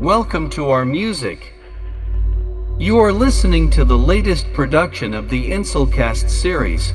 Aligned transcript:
Welcome 0.00 0.48
to 0.50 0.70
our 0.70 0.84
music. 0.84 1.54
You 2.78 3.00
are 3.00 3.12
listening 3.12 3.68
to 3.70 3.84
the 3.84 3.98
latest 3.98 4.52
production 4.52 5.12
of 5.12 5.28
the 5.28 5.50
InselCast 5.50 6.30
series. 6.30 6.92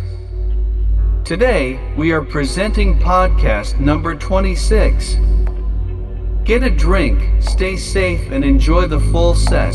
Today, 1.26 1.82
we 1.98 2.14
are 2.14 2.24
presenting 2.24 2.98
podcast 2.98 3.78
number 3.78 4.16
26. 4.16 5.18
Get 6.46 6.64
a 6.64 6.70
drink, 6.70 7.44
stay 7.44 7.76
safe, 7.76 8.32
and 8.32 8.46
enjoy 8.46 8.88
the 8.88 9.02
full 9.02 9.36
set. 9.36 9.74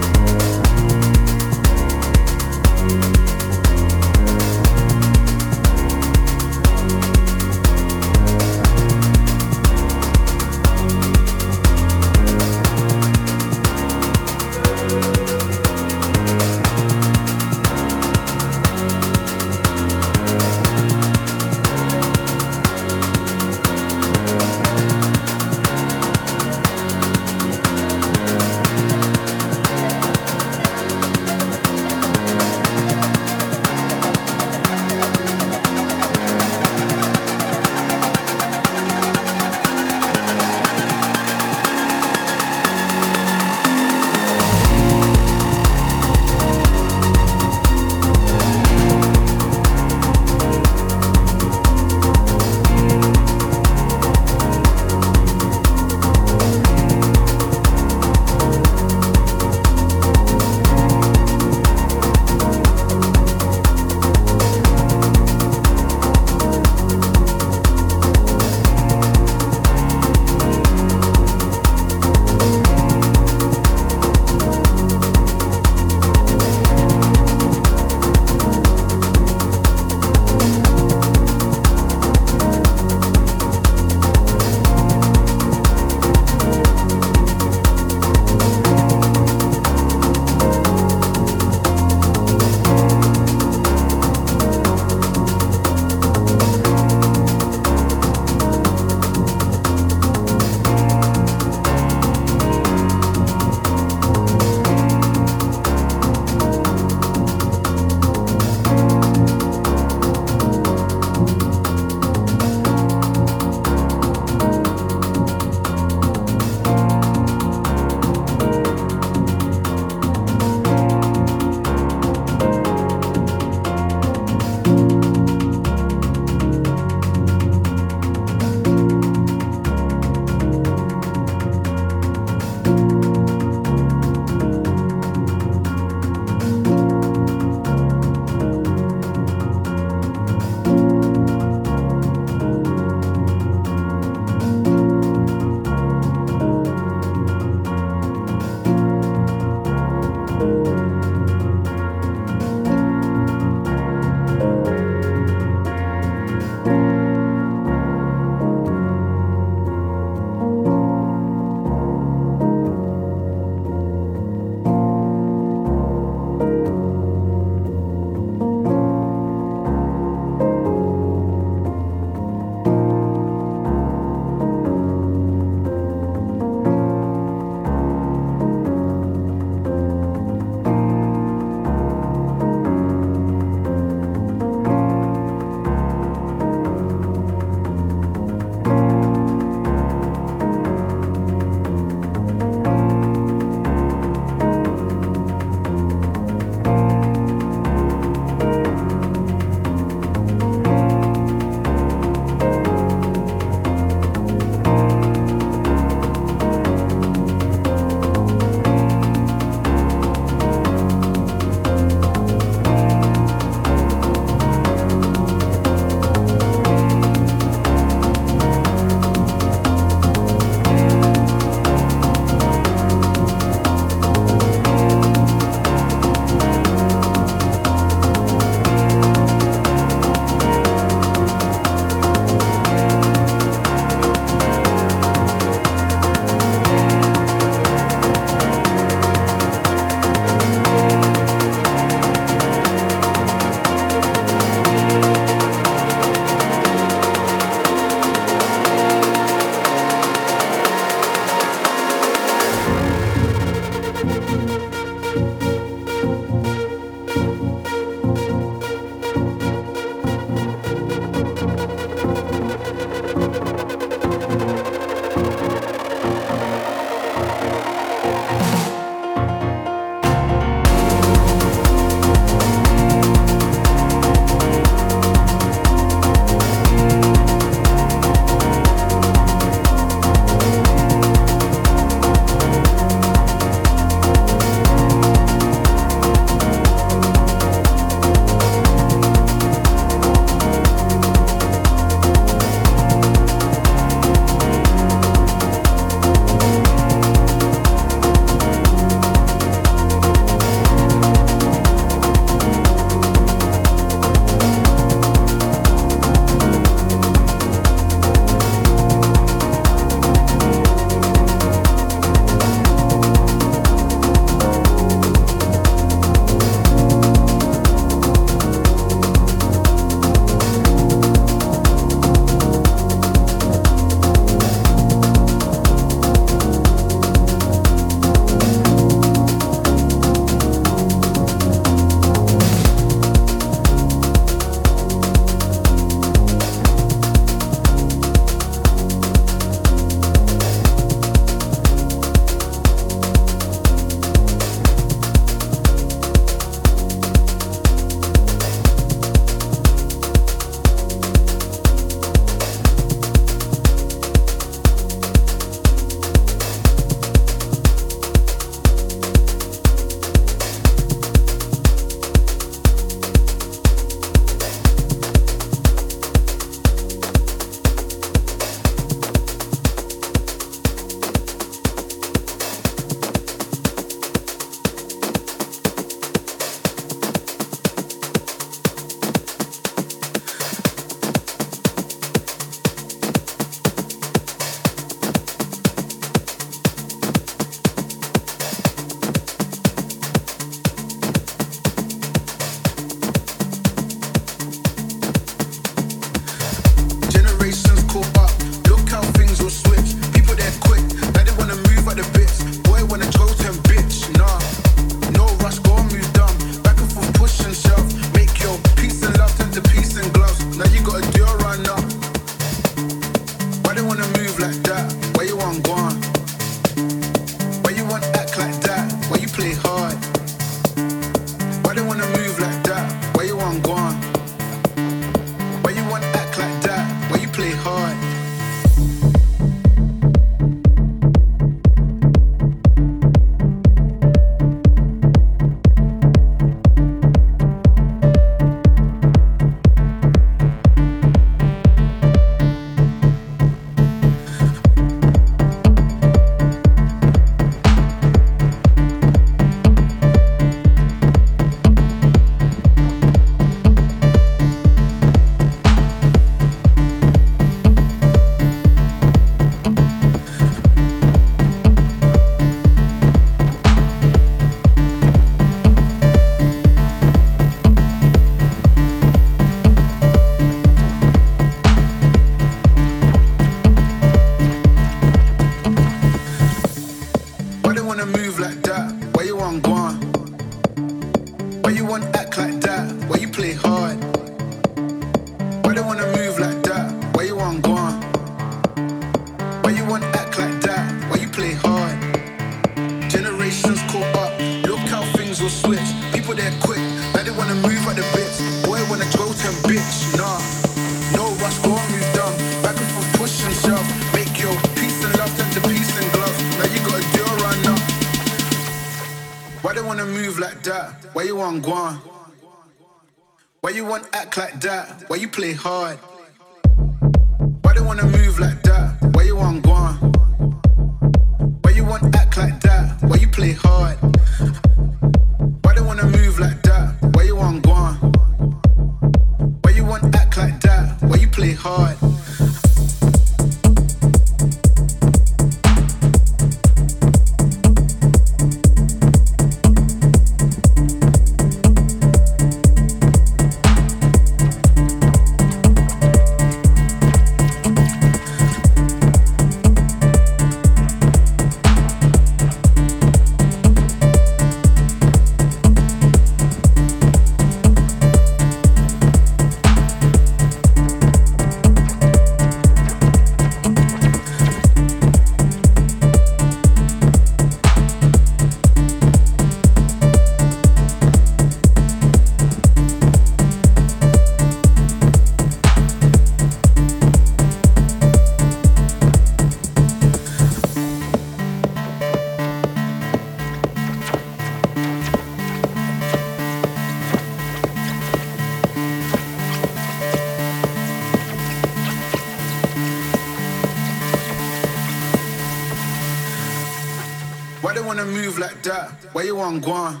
move 598.30 598.38
like 598.38 598.62
that? 598.62 598.90
Why 599.12 599.22
you 599.22 599.34
want 599.34 599.64
guan? 599.64 600.00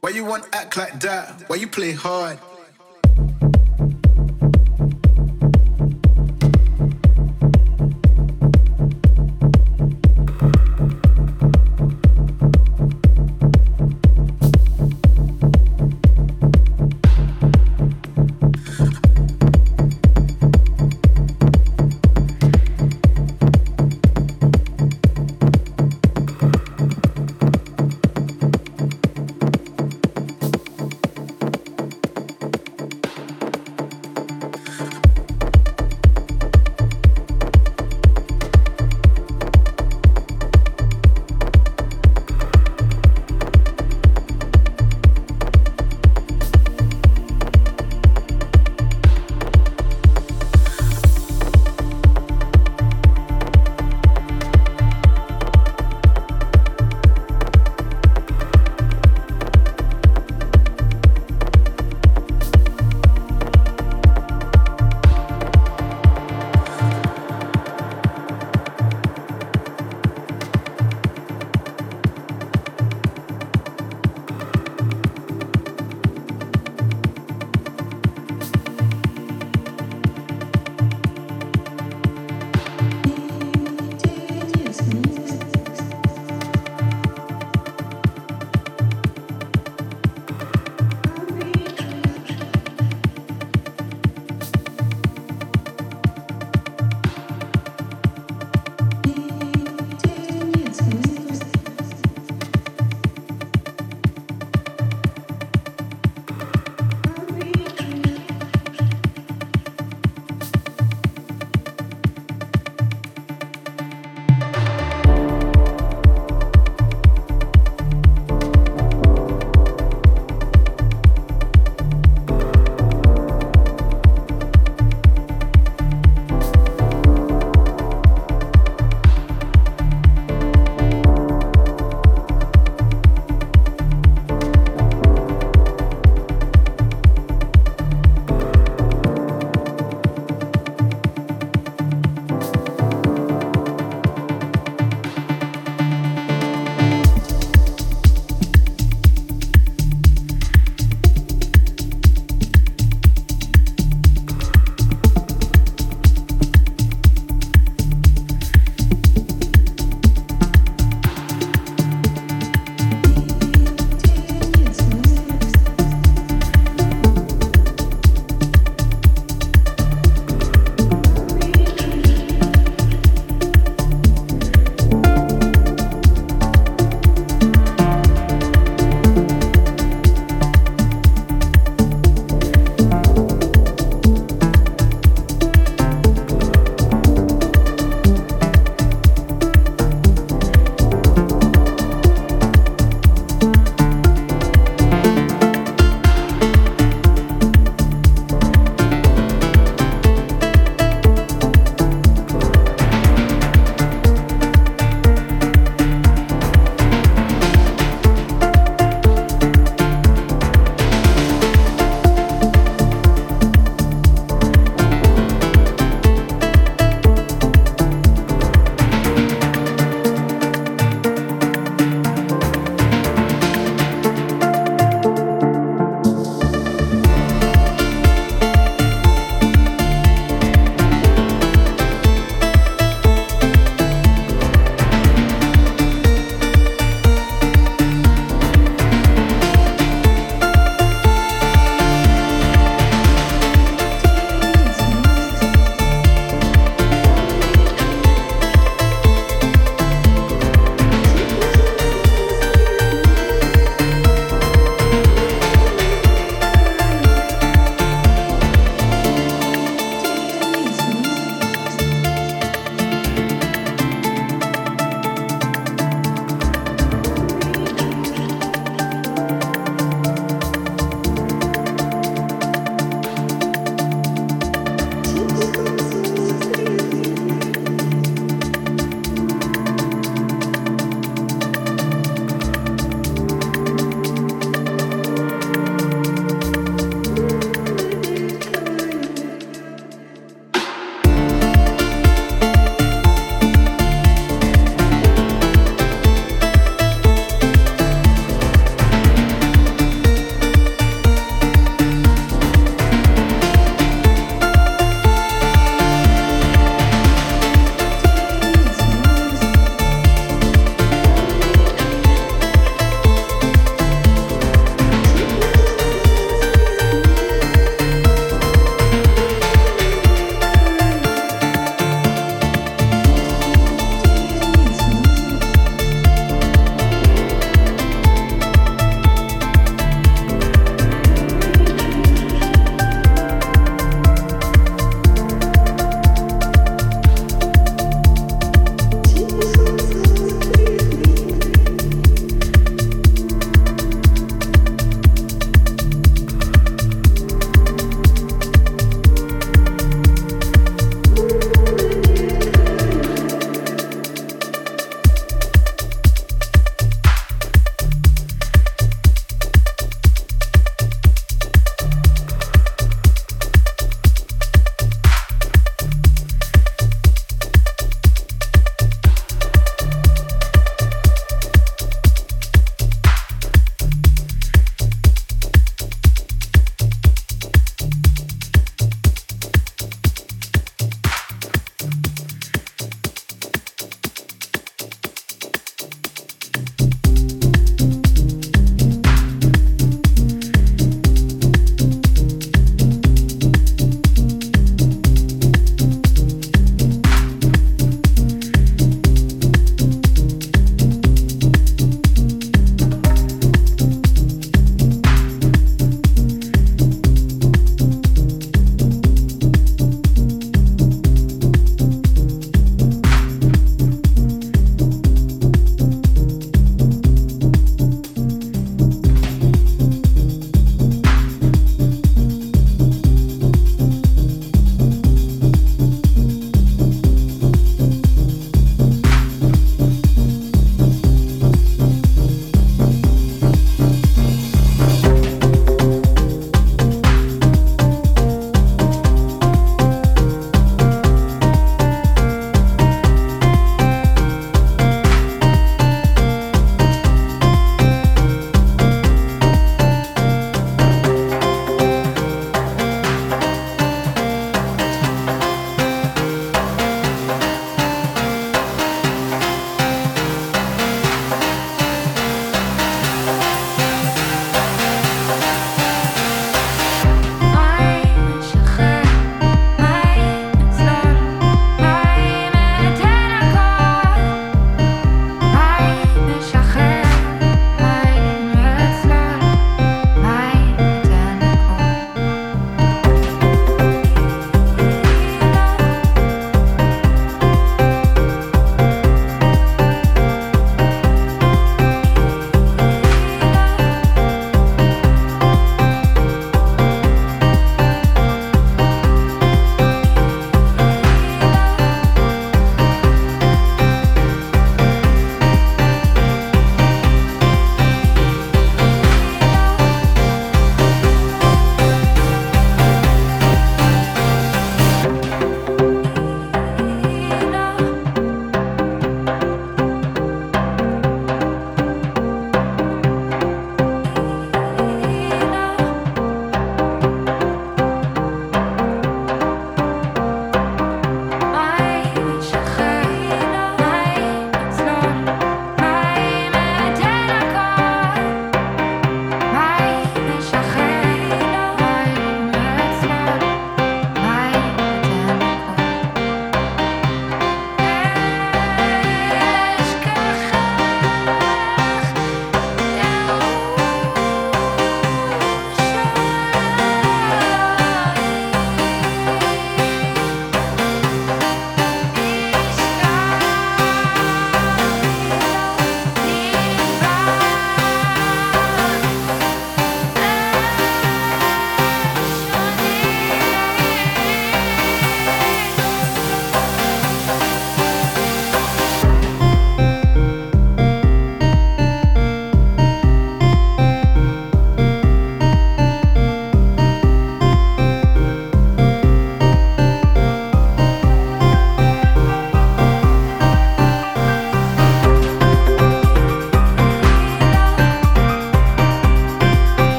Why 0.00 0.10
you 0.10 0.24
want 0.24 0.44
act 0.52 0.76
like 0.76 1.00
that? 1.00 1.48
Why 1.48 1.56
you 1.56 1.66
play 1.66 1.92
hard? 1.92 2.38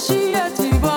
She 0.00 0.32
had 0.32 0.56
to 0.56 0.89